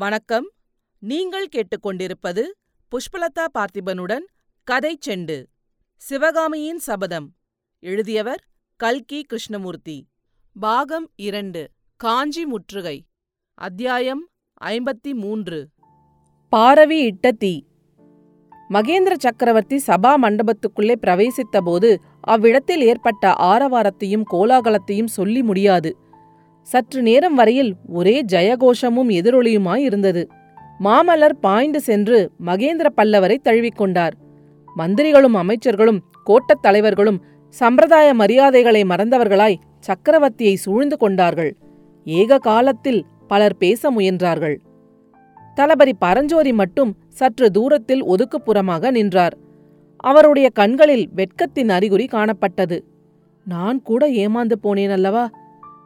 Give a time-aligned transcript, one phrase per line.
[0.00, 0.50] வணக்கம்.
[0.98, 2.42] நீங்கள் கேட்டுக்கொண்டிருப்பது
[2.90, 4.24] புஷ்பலதா பார்த்திபனுடன்
[4.64, 5.44] கதை செண்டு.
[5.96, 7.34] சிவகாமியின் சபதம்.
[7.78, 8.44] எழுதியவர்
[8.76, 10.06] கல்கி கிருஷ்ணமூர்த்தி.
[10.60, 11.70] பாகம் இரண்டு.
[11.96, 13.06] காஞ்சி முற்றுகை.
[13.54, 14.28] அத்தியாயம்
[14.64, 15.68] ஐம்பத்தி மூன்று
[16.48, 17.64] பாரவி இட்ட தீ.
[18.70, 25.96] மகேந்திர சக்கரவர்த்தி சபா மண்டபத்துக்குள்ளே பிரவேசித்தபோது அவ்விடத்தில் ஏற்பட்ட ஆரவாரத்தையும் கோலாகலத்தையும் சொல்லி முடியாது.
[26.70, 30.22] சற்று நேரம் வரையில் ஒரே ஜெயகோஷமும் எதிரொலியுமாயிருந்தது
[30.84, 34.14] மாமல்லர் பாய்ந்து சென்று மகேந்திர பல்லவரை தழுவிக்கொண்டார்
[34.76, 41.56] மந்திரிகளும் அமைச்சர்களும் கோட்டத் தலைவர்களும் சம்பிரதாய மரியாதைகளை மறந்தவர்களாய் சக்கரவர்த்தியை சூழ்ந்து கொண்டார்கள்.
[42.04, 44.56] ஏக காலத்தில் பலர் பேச முயன்றார்கள்.
[45.54, 49.36] தளபதி பரஞ்சோதி மட்டும் சற்று தூரத்தில் ஒதுக்குப்புறமாக நின்றார்.
[49.96, 52.78] அவருடைய கண்களில் வெட்கத்தின் அறிகுறி காணப்பட்டது.
[53.44, 55.30] நான் கூட ஏமாந்து போனேன் அல்லவா?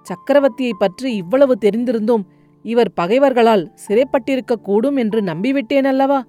[0.08, 2.24] சக்கரவர்த்தியை பற்றி இவ்வளவு தெரிந்திருந்தும்.
[2.64, 6.20] இவர் பகைவர்களால் சிறைப்பட்டிருக்கக்கூடும் என்று நம்பிவிட்டேன் அல்லவா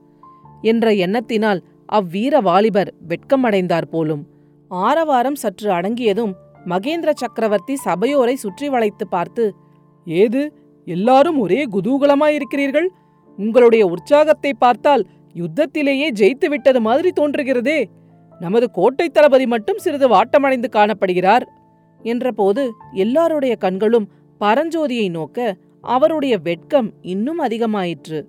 [0.72, 4.24] என்ற எண்ணத்தினால் அவ்வீர வாலிபர் வெட்கமடைந்தார் போலும்.
[4.72, 6.34] ஆரவாரம் சற்று அடங்கியதும்
[6.66, 9.44] மகேந்திர சக்கரவர்த்தி சபையோரை சுற்றி வளைத்து பார்த்து
[10.08, 10.42] ஏது
[10.88, 12.88] எல்லாரும் ஒரே குதூகலமாயிருக்கிறீர்கள்?
[13.40, 15.04] உங்களுடைய உற்சாகத்தை பார்த்தால்
[15.36, 17.80] யுத்தத்திலேயே ஜெயித்து விட்டது மாதிரி தோன்றுகிறதே.
[18.42, 21.46] நமது கோட்டை தளபதி மட்டும் சிறிது வாட்டமடைந்து காணப்படுகிறார்.
[22.06, 22.64] என்றபோது
[23.04, 24.08] எல்லாருடைய கண்களும்
[24.42, 25.40] பரஞ்சோதியை நோக்க
[25.84, 28.20] அவருடைய வெட்கம் இன்னும் அதிகமாயிற்று.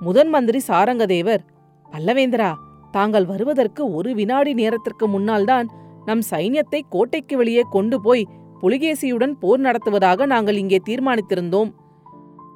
[0.00, 1.42] முதன் மந்திரி சாரங்கதேவர்
[1.88, 2.50] பல்லவேந்திரா
[2.90, 5.68] தாங்கள் வருவதற்கு ஒரு வினாடி நேரத்திற்கு முன்னால்தான்
[6.04, 8.24] நம் சைன்யத்தை கோட்டைக்கு வெளியே கொண்டு போய்
[8.62, 11.70] புலிகேசியுடன் போர் நடத்துவதாக நாங்கள் இங்கே தீர்மானித்திருந்தோம்.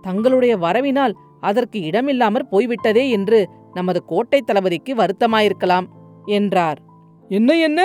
[0.02, 3.38] தங்களுடைய வரவினால் அதற்கு இடமில்லாமற் போய்விட்டதே என்று
[3.74, 5.86] நமது கோட்டை தளபதிக்கு வருத்தமாயிருக்கலாம்
[6.36, 6.78] என்றார்.
[7.30, 7.80] என்ன என்ன?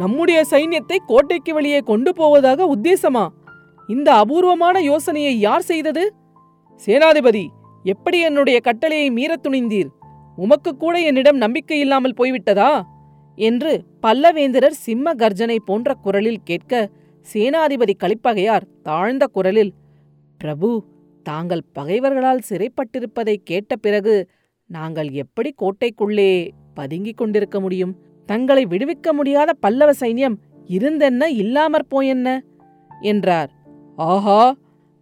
[0.00, 3.28] நம்முடைய சைன்யத்தை கோட்டைக்கு வெளியே கொண்டு போவதாக உத்தேசமா?
[3.88, 6.14] இந்த அபூர்வமான யோசனையை யார் செய்தது?
[6.86, 7.44] சேனாதிபதி
[7.84, 9.90] எப்படி என்னுடைய கட்டளையை மீறத் துணிந்தீர்?
[10.36, 12.70] உமக்கு கூட என்னிடம் நம்பிக்கை இல்லாமல் போய்விட்டதா?
[13.38, 16.90] என்று பல்லவேந்திரர் சிம்ம கர்ஜனை போன்ற குரலில் கேட்க
[17.34, 19.72] சேனாதிபதி கலிப்பகையார் தாழ்ந்த குரலில்
[20.40, 20.70] பிரபு
[21.26, 24.14] தாங்கள் பகைவர்களால் சிறைப்பட்டிருப்பதை கேட்ட பிறகு
[24.70, 26.30] நாங்கள் எப்படி கோட்டைக்குள்ளே
[26.74, 27.92] பதுங்கிக் கொண்டிருக்க முடியும்?
[28.28, 30.36] தங்களை விடுவிக்க முடியாத பல்லவ சைன்யம்
[30.68, 32.28] இருந்தென்ன இல்லாமற் போயென்ன?
[33.02, 33.50] என்றார்.
[33.96, 34.40] ஆஹா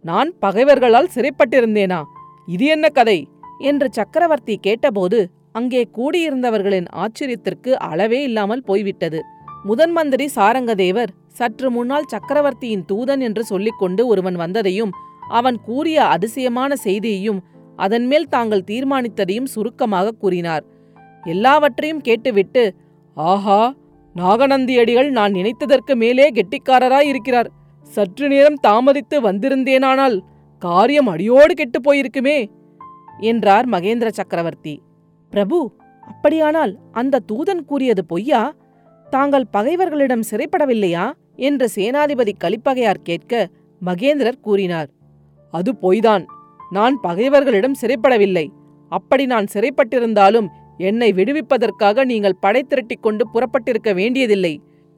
[0.05, 1.99] நான் பகைவர்களால் சிறைப்பட்டிருந்தேனா?
[2.47, 3.27] இது என்ன கதை?
[3.59, 5.19] என்று சக்கரவர்த்தி கேட்டபோது
[5.51, 9.19] அங்கே கூடியிருந்தவர்களின் ஆச்சரியத்திற்கு அளவே இல்லாமல் போய்விட்டது.
[9.63, 14.93] முதன் மந்திரி சாரங்கதேவர் சற்று முன்னால் சக்கரவர்த்தியின் தூதன் என்று சொல்லிக்கொண்டு ஒருவன் வந்ததையும்
[15.29, 17.39] அவன் கூறிய அதிசயமான செய்தியையும்
[17.75, 20.63] அதன்மேல் தாங்கள் தீர்மானித்ததையும் சுருக்கமாக கூறினார்.
[21.23, 22.63] எல்லாவற்றையும் கேட்டுவிட்டு
[23.19, 23.73] ஆஹா
[24.15, 27.51] நாகநந்தியடிகள் நான் நினைத்ததற்கு மேலே கெட்டிக்காரராய் இருக்கிறார்.
[27.83, 30.19] சற்று நேரம் தாமதித்து வந்திருந்தேனானால்
[30.59, 32.47] காரியம் அடியோடு கெட்டுப் போயிருக்குமே
[33.19, 34.81] என்றார் மகேந்திர சக்கரவர்த்தி.
[35.29, 35.71] பிரபு
[36.01, 38.53] அப்படியானால் அந்த தூதன் கூறியது பொய்யா?
[39.09, 41.11] தாங்கள் பகைவர்களிடம் சிறைப்படவில்லையா?
[41.35, 43.49] என்று சேனாதிபதி கலிப்பகையார் கேட்க
[43.85, 44.89] மகேந்திரர் கூறினார்.
[45.51, 46.25] அது பொய்தான்.
[46.69, 48.47] நான் பகைவர்களிடம் சிறைப்படவில்லை.
[48.89, 50.47] அப்படி நான் சிறைப்பட்டிருந்தாலும்
[50.79, 54.53] என்னை விடுவிப்பதற்காக நீங்கள் படை திரட்டிக் கொண்டு புறப்பட்டிருக்க வேண்டியதில்லை.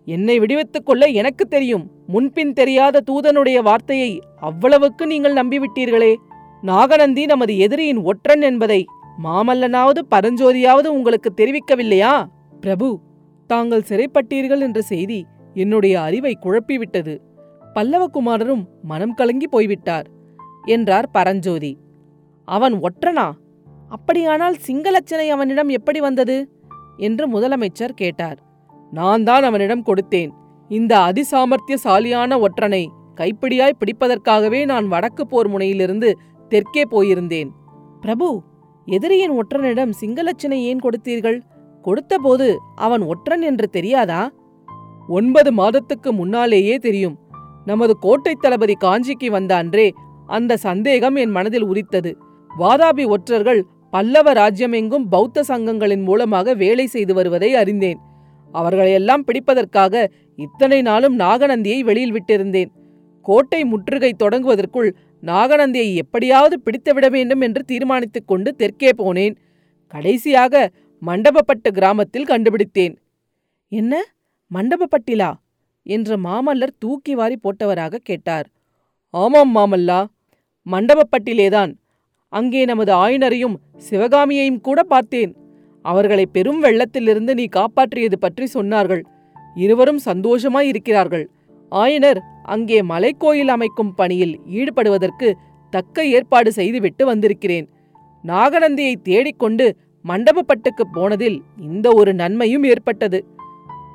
[0.08, 1.86] என்னை விடுவித்துக் கொள்ள எனக்கு தெரியும்.
[2.08, 6.14] முன்பின் தெரியாத தூதனுடைய வார்த்தையை அவ்வளவுக்கு நீங்கள் நம்பிவிட்டீர்களே.
[6.62, 8.86] நாகநந்தி நமது எதிரியின் ஒற்றன் என்பதை
[9.24, 12.14] மாமல்லனாவது பரஞ்சோதியாவது உங்களுக்கு தெரிவிக்கவில்லையா?
[12.62, 12.90] பிரபு
[13.48, 17.16] தாங்கள் சிறைப்பட்டீர்கள் என்ற செய்தி என்னுடைய அறிவை குழப்பிவிட்டது.
[17.76, 20.08] பல்லவகுமாரரும் மனம் கலங்கி போய்விட்டார்
[20.66, 21.78] என்றார் பரஞ்சோதி.
[22.48, 23.28] அவன் ஒற்றனா?
[23.92, 26.38] அப்படியானால் சிங்களச்சனை அவனிடம் எப்படி வந்தது?
[26.98, 28.38] என்று முதலமைச்சர் கேட்டார்.
[28.92, 30.32] நான் தான் அவனிடம் கொடுத்தேன்.
[30.70, 32.84] இந்த அதிசாமர்த்தியசாலியான ஒற்றனை
[33.16, 36.10] கைப்பிடியாய் பிடிப்பதற்காகவே நான் வடக்கு போர் முனையிலிருந்து
[36.52, 37.50] தெற்கே போயிருந்தேன்.
[38.02, 38.28] பிரபு
[38.88, 41.40] எதிரியின் ஒற்றனிடம் சிங்களச்சனை ஏன் கொடுத்தீர்கள்?
[41.82, 44.22] கொடுத்தபோது அவன் ஒற்றன் என்று தெரியாதா?
[45.08, 47.16] ஒன்பது மாதத்துக்கு முன்னாலேயே தெரியும்.
[47.66, 49.88] நமது கோட்டை தளபதி காஞ்சிக்கு வந்த அன்றே
[50.28, 52.12] அந்த சந்தேகம் என் மனதில் உதித்தது.
[52.60, 58.00] வாதாபி ஒற்றர்கள் பல்லவ ராஜ்யமெங்கும் பௌத்த சங்கங்களின் மூலமாக வேலை செய்து வருவதை அறிந்தேன்.
[58.52, 62.70] அவர்களையெல்லாம் பிடிப்பதற்காக இத்தனை நாளும் நாகநந்தியை வெளியில் விட்டிருந்தேன்.
[63.22, 69.36] கோட்டை முற்றுகை தொடங்குவதற்குள் நாகநந்தியை எப்படியாவது பிடித்துவிட வேண்டும் என்று தீர்மானித்துக் கொண்டு தெற்கே போனேன்.
[69.88, 70.72] கடைசியாக
[71.06, 72.98] மண்டபப்பட்டு கிராமத்தில் கண்டுபிடித்தேன்.
[73.68, 74.04] என்ன?
[74.54, 75.34] மண்டபப்பட்டிலா?
[75.84, 78.48] என்று மாமல்லர் தூக்கி வாரி போட்டவராக கேட்டார்.
[79.10, 80.06] ஆமாம் மாமல்லா.
[80.72, 81.74] மண்டபப்பட்டிலேதான்.
[82.34, 83.56] அங்கே நமது ஆயினரையும்
[83.90, 85.36] சிவகாமியையும் கூட பார்த்தேன்.
[85.82, 89.02] அவர்களை பெரும் வெள்ளத்திலிருந்து நீ காப்பாற்றியது பற்றி சொன்னார்கள்.
[89.56, 91.30] இருவரும் சந்தோஷமாய் இருக்கிறார்கள்.
[91.72, 95.34] ஆயனர் அங்கே மலைக்கோயில் அமைக்கும் பணியில் ஈடுபடுவதற்கு
[95.70, 97.68] தக்க ஏற்பாடு செய்துவிட்டு வந்திருக்கிறேன்.
[98.24, 99.76] நாகநந்தியை தேடிக்கொண்டு
[100.06, 103.26] மண்டபப்பட்டுக்குப் போனதில் இந்த ஒரு நன்மையும் ஏற்பட்டது.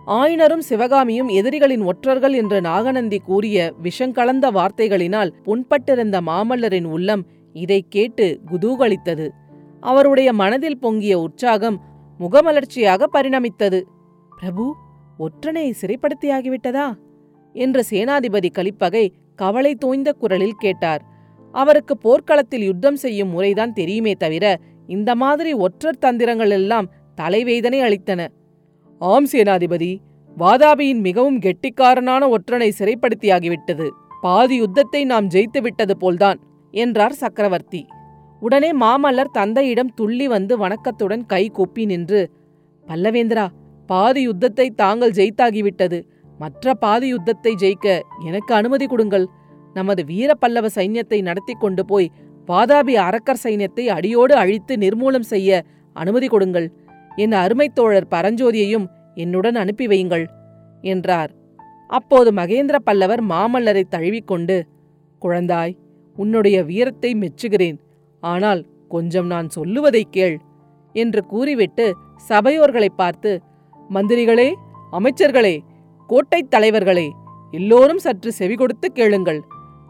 [0.07, 7.25] ஆயினரும் சிவகாமியும் எதிரிகளின் ஒற்றர்கள் என்று நாகநந்தி கூறிய விஷங்கலந்த வார்த்தைகளினால் புண்பட்டிருந்த மாமல்லரின் உள்ளம்
[7.57, 9.29] இதைக் கேட்டு குதூகலித்தது.
[9.81, 11.81] அவருடைய மனதில் பொங்கிய உற்சாகம்
[12.19, 13.83] முகமலர்ச்சியாக பரிணமித்தது.
[14.41, 14.75] பிரபு
[15.19, 16.95] ஒற்றனை சிறைப்படுத்தியாகிவிட்டதா?
[17.53, 21.05] என்று சேனாதிபதி கலிப்பகை கவலை தோய்ந்த குரலில் கேட்டார்.
[21.53, 28.29] அவருக்கு போர்க்களத்தில் யுத்தம் செய்யும் முறைதான் தெரியுமே தவிர இந்த மாதிரி ஒற்றர் தந்திரங்கள் எல்லாம் தலைவேதனை அளித்தன.
[28.99, 29.97] ஆம் சேனாதிபதி
[30.39, 33.89] வாதாபியின் மிகவும் கெட்டிக்காரனான ஒற்றனை சிறைப்படுத்தியாகிவிட்டது.
[34.21, 36.41] பாதி யுத்தத்தை நாம் ஜெயித்து விட்டது போல்தான்.
[36.71, 37.87] என்றார் சக்கரவர்த்தி.
[38.41, 42.31] உடனே மாமல்லர் தந்தையிடம் துள்ளி வந்து வணக்கத்துடன் கை கூப்பி நின்று
[42.87, 43.49] பல்லவேந்திரா
[43.87, 46.03] பாதி யுத்தத்தை தாங்கள் ஜெயித்தாகிவிட்டது.
[46.39, 49.27] மற்ற பாதி யுத்தத்தை ஜெயிக்க எனக்கு அனுமதி கொடுங்கள்.
[49.75, 52.11] நமது வீர பல்லவ சைன்யத்தை நடத்தி கொண்டு போய்
[52.49, 56.73] வாதாபி அரக்கர் சைன்யத்தை அடியோடு அழித்து நிர்மூலம் செய்ய அனுமதி கொடுங்கள்.
[57.17, 60.27] என் அருமைத் தோழர் பரஞ்சோதியையும் என்னுடன் அனுப்பி வையுங்கள்
[60.81, 61.31] என்றார்.
[61.89, 64.65] அப்போது மகேந்திர பல்லவர் மாமல்லரை தழுவிக்கொண்டு
[65.23, 65.77] குழந்தாய்
[66.17, 67.79] உன்னுடைய வீரத்தை மெச்சுகிறேன்.
[68.21, 70.37] ஆனால் கொஞ்சம் நான் சொல்லுவதை கேள்
[70.93, 71.87] என்று கூறிவிட்டு
[72.29, 73.41] சபையோர்களை பார்த்து
[73.91, 74.49] மந்திரிகளே
[74.93, 75.57] அமைச்சர்களே
[76.11, 77.09] கோட்டைத் தலைவர்களே
[77.51, 79.41] எல்லோரும் சற்று செவி கொடுத்து கேளுங்கள்.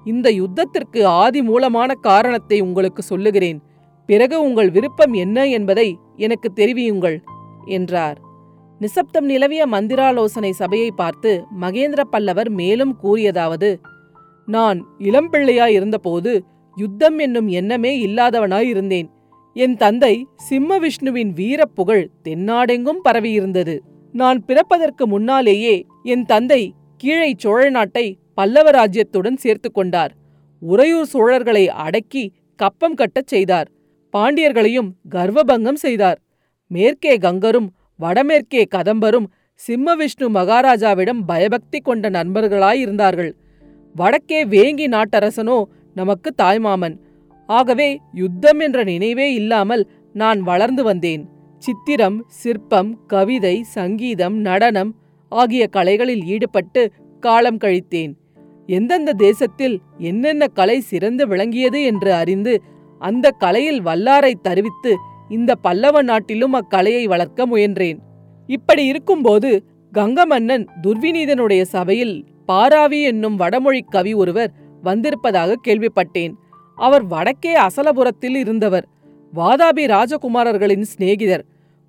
[0.05, 3.59] இந்த யுத்தத்திற்கு ஆதி மூலமான காரணத்தை உங்களுக்கு சொல்லுகிறேன்.
[4.07, 7.19] பிறகு உங்கள் விருப்பம் என்ன என்பதை எனக்கு தெரிவியுங்கள்
[7.67, 8.19] என்றார்.
[8.81, 11.31] நிசப்தம் நிலவிய மந்திராலோசனை சபையை பார்த்து
[11.61, 13.71] மகேந்திர பல்லவர் மேலும் கூறியதாவது
[14.47, 16.45] நான் இளம்பிள்ளையாய் இருந்தபோது
[16.77, 19.09] யுத்தம் என்னும் எண்ணமே இல்லாதவனாய் இருந்தேன்.
[19.55, 23.79] என் தந்தை சிம்ம விஷ்ணுவின் வீரப்புகழ் தென்னாடெங்கும் பரவியிருந்தது.
[24.13, 30.13] நான் பிறப்பதற்கு முன்னாலேயே என் தந்தை கீழை சோழ நாட்டை பல்லவ ராஜ்யத்துடன் சேர்த்து கொண்டார்.
[30.61, 33.69] உறையூர் சோழர்களை அடக்கி கப்பம் கட்டச் செய்தார்.
[34.13, 36.19] பாண்டியர்களையும் கர்வபங்கம் செய்தார்.
[36.67, 37.69] மேற்கே கங்கரும்
[38.01, 43.33] வடமேற்கே கதம்பரும் சிம்ம விஷ்ணு மகாராஜாவிடம் பயபக்தி கொண்ட நண்பர்களாயிருந்தார்கள்
[43.99, 45.59] வடக்கே வேங்கி நாட்டரசனோ
[45.95, 46.97] நமக்கு தாய்மாமன்.
[47.49, 49.83] ஆகவே யுத்தம் என்ற நினைவே இல்லாமல்
[50.15, 51.23] நான் வளர்ந்து வந்தேன்.
[51.63, 54.91] சித்திரம் சிற்பம் கவிதை சங்கீதம் நடனம்
[55.33, 56.83] ஆகிய கலைகளில் ஈடுபட்டு
[57.23, 58.13] காலம் கழித்தேன்.
[58.69, 59.77] எந்தெந்த தேசத்தில்
[60.11, 62.55] என்னென்ன கலை சிறந்து விளங்கியது என்று அறிந்து
[63.01, 64.93] அந்த கலையில் வல்லாரை தருவித்து
[65.29, 67.99] இந்த பல்லவ நாட்டிலும் அக்கலையை வளர்க்க முயன்றேன்.
[68.49, 69.51] இப்படி இருக்கும்போது
[69.93, 72.17] கங்க மன்னன் துர்விநீதனுடைய சபையில்
[72.49, 74.53] பாராவி என்னும் வடமொழி கவி ஒருவர்
[74.83, 76.33] வந்திருப்பதாக கேள்விப்பட்டேன்.
[76.79, 78.87] அவர் வடக்கே அசலபுரத்தில் இருந்தவர்.
[79.35, 81.45] வாதாபி ராஜகுமாரர்களின் சிநேகிதர்.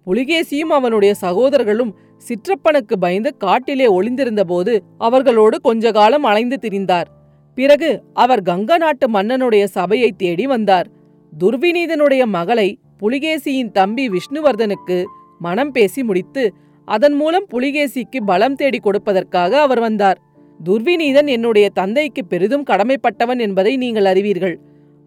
[0.08, 1.96] புலிகேசியும் அவனுடைய சகோதரர்களும்
[2.28, 7.10] சிற்றப்பனுக்கு பயந்து காட்டிலே ஒளிந்திருந்தபோது அவர்களோடு கொஞ்ச காலம் அலைந்து திரிந்தார்.
[7.58, 10.88] பிறகு அவர் கங்க நாட்டு மன்னனுடைய சபையை தேடி வந்தார்.
[11.40, 15.04] துர்விநீதனுடைய மகளை புலிகேசியின் தம்பி விஷ்ணுவர்தனுக்கு
[15.40, 16.54] மனம் பேசி முடித்து
[16.86, 20.20] அதன் மூலம் புலிகேசிக்கு பலம் தேடி கொடுப்பதற்காக அவர் வந்தார்.
[20.66, 24.56] துர்விநீதன் என்னுடைய தந்தைக்கு பெரிதும் கடமைப்பட்டவன் என்பதை நீங்கள் அறிவீர்கள்.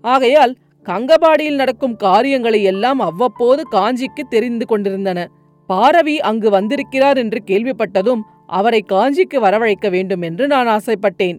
[0.00, 0.56] ஆகையால்
[0.86, 5.28] கங்கபாடியில் நடக்கும் காரியங்களை எல்லாம் அவ்வப்போது காஞ்சிக்கு தெரிந்து கொண்டிருந்தன.
[5.66, 11.38] பாரவி அங்கு வந்திருக்கிறார் என்று கேள்விப்பட்டதும் அவரை காஞ்சிக்கு வரவழைக்க வேண்டும் என்று நான் ஆசைப்பட்டேன்.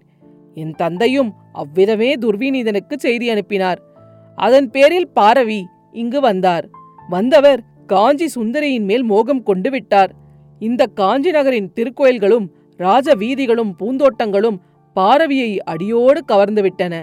[0.56, 3.80] என் தந்தையும் அவ்விதமே துர்விநீதனுக்கு செய்தி அனுப்பினார்.
[4.36, 6.66] அதன் பேரில் பாரவி இங்கு வந்தார்.
[7.10, 10.12] வந்தவர் காஞ்சி சுந்தரியின் மேல் மோகம் கொண்டு விட்டார்.
[10.60, 12.48] இந்த காஞ்சி நகரின் திருக்கோயில்களும்
[12.80, 14.60] ராஜ வீதிகளும் பூந்தோட்டங்களும்
[14.96, 16.94] பாரவியை அடியோடு கவர்ந்துவிட்டன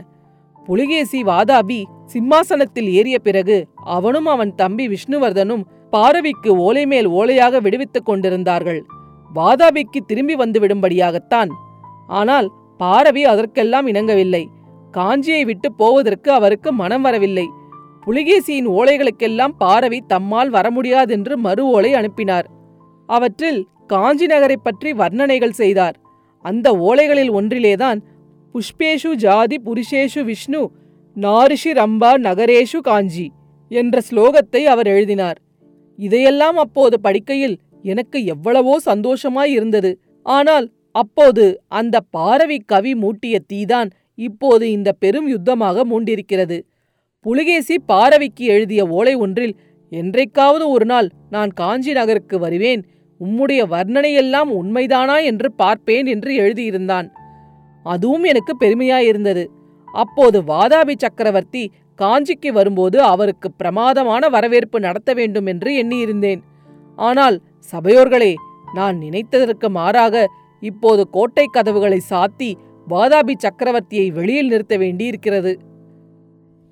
[0.67, 3.57] புலிகேசி வாதாபி சிம்மாசனத்தில் ஏறிய பிறகு
[3.97, 8.81] அவனும் அவன் தம்பி விஷ்ணுவர்தனும் பாரவிக்கு ஓலை மேல் ஓலையாக விடுவித்துக் கொண்டிருந்தார்கள்.
[9.35, 11.51] வாதாபிக்கு திரும்பி வந்துவிடும்படியாகத்தான்
[12.09, 12.49] ஆனால்
[12.81, 14.43] பாரவி அதற்கெல்லாம் இணங்கவில்லை.
[14.95, 17.47] காஞ்சியை விட்டு போவதற்கு அவருக்கு மனம் வரவில்லை.
[18.07, 22.47] புலிகேசியின் ஓலைகளுக்கெல்லாம் பாரவி தம்மால் வர முடியாதென்று மறு ஓலை அனுப்பினார்.
[23.09, 25.97] அவற்றில் காஞ்சி நகரை பற்றி வர்ணனைகள் செய்தார்.
[26.45, 27.99] அந்த ஓலைகளில் ஒன்றிலேதான்
[28.55, 30.61] புஷ்பேஷு ஜாதி புருஷேஷு விஷ்ணு
[31.17, 33.27] நாரிஷி ரம்பா நகரேஷு காஞ்சி
[33.71, 35.39] என்ற ஸ்லோகத்தை அவர் எழுதினார்.
[35.99, 39.91] இதையெல்லாம் அப்போது படிக்கையில் எனக்கு எவ்வளவோ சந்தோஷமாய் இருந்தது.
[40.27, 41.45] ஆனால் அப்போது
[41.79, 46.59] அந்த பாரவி கவி மூட்டிய தீதான் இப்போது இந்த பெரும் யுத்தமாக மூண்டிருக்கிறது.
[47.27, 49.55] புலிகேசி பாரவிக்கு எழுதிய ஓலை ஒன்றில்
[49.93, 52.83] என்றைக்காவது ஒரு நாள் நான் காஞ்சி நகருக்கு வருவேன்.
[53.21, 57.09] உம்முடைய வர்ணனையெல்லாம் உண்மைதானா என்று பார்ப்பேன் என்று எழுதியிருந்தான்.
[57.87, 59.45] அதுவும் எனக்கு பெருமையாயிருந்தது.
[59.89, 66.41] அப்போது வாதாபி சக்கரவர்த்தி காஞ்சிக்கு வரும்போது அவருக்கு பிரமாதமான வரவேற்பு நடத்த வேண்டும் என்று எண்ணியிருந்தேன்.
[66.99, 67.37] ஆனால்
[67.73, 68.35] சபையோர்களே
[68.75, 70.27] நான் நினைத்ததற்கு மாறாக
[70.63, 72.51] இப்போது கோட்டை கதவுகளை சாத்தி
[72.87, 75.53] வாதாபி சக்கரவர்த்தியை வெளியில் நிறுத்த வேண்டியிருக்கிறது.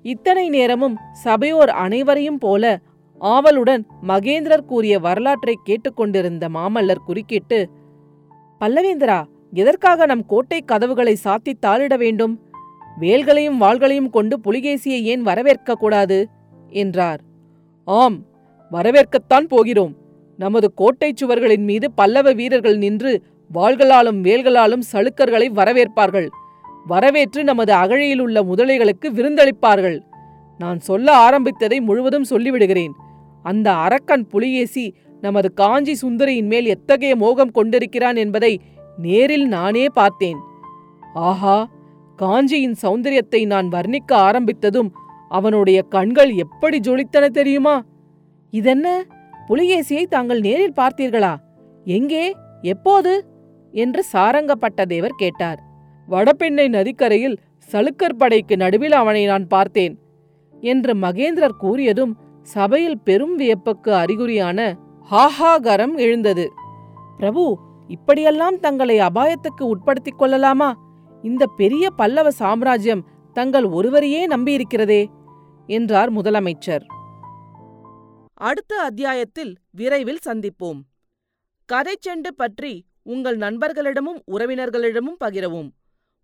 [0.05, 2.63] இத்தனை நேரமும் சபையோர் அனைவரையும் போல
[3.19, 7.69] ஆவலுடன் மகேந்திரர் கூறிய வரலாற்றை கேட்டுக்கொண்டிருந்த மாமல்லர் குறுக்கிட்டு
[8.59, 12.39] பல்லவேந்திரா எதற்காக நம் கோட்டை கதவுகளை சாத்தி தாளிட வேண்டும்?
[12.97, 16.29] வேல்களையும் வாள்களையும் கொண்டு புலிகேசியை ஏன் வரவேற்க கூடாது?
[16.69, 17.21] என்றார்.
[17.83, 18.21] ஆம்
[18.71, 19.95] வரவேற்கத்தான் போகிறோம்.
[20.37, 23.21] நமது கோட்டைச் சுவர்களின் மீது பல்லவ வீரர்கள் நின்று
[23.53, 26.27] வாள்களாலும் வேல்களாலும் சளுக்கர்களை வரவேற்பார்கள்.
[26.85, 29.99] வரவேற்று நமது அகழியில் உள்ள முதலைகளுக்கு விருந்தளிப்பார்கள்.
[30.57, 32.91] நான் சொல்ல ஆரம்பித்ததை முழுவதும் சொல்லிவிடுகிறேன்.
[33.43, 38.59] அந்த அரக்கன் புலியேசி நமது காஞ்சி சுந்தரியின் மேல் எத்தகைய மோகம் கொண்டிருக்கிறான் என்பதை
[38.97, 40.37] நேரில் நானே பார்த்தேன்.
[41.13, 41.67] ஆஹா
[42.15, 44.89] காஞ்சியின் சௌந்தரியத்தை நான் வர்ணிக்க ஆரம்பித்ததும்
[45.29, 47.85] அவனுடைய கண்கள் எப்படி ஜொலித்தன தெரியுமா?
[48.51, 49.05] இதென்ன?
[49.47, 51.35] புலிகேசியை தாங்கள் நேரில் பார்த்தீர்களா?
[51.85, 52.35] எங்கே?
[52.61, 53.25] எப்போது?
[53.71, 55.59] என்று சாரங்கப்பட்ட தேவர் கேட்டார்.
[56.07, 57.37] வடபெண்ணை நதிக்கரையில்
[57.71, 59.99] சலுக்கர் படைக்கு நடுவில் அவனை நான் பார்த்தேன்
[60.61, 62.13] என்று மகேந்திரர் கூறியதும்
[62.47, 64.77] சபையில் பெரும் வியப்புக்கு அறிகுறியான
[65.11, 66.51] ஹாஹாகரம் எழுந்தது.
[67.17, 70.69] பிரபு இப்படியெல்லாம் தங்களை அபாயத்துக்கு உட்படுத்திக் கொள்ளலாமா?
[71.21, 75.05] இந்த பெரிய பல்லவ சாம்ராஜ்யம் தங்கள் ஒருவரையே நம்பியிருக்கிறதே
[75.67, 76.85] என்றார் முதலமைச்சர்.
[78.33, 80.79] அடுத்த அத்தியாயத்தில் விரைவில் சந்திப்போம்.
[81.73, 85.69] கதைச்செண்டு பற்றி உங்கள் நண்பர்களிடமும் உறவினர்களிடமும் பகிரவும்.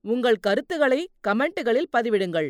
[0.01, 2.50] உங்கள் கருத்துக்களை கமெண்ட்டுகளில் பதிவிடுங்கள்.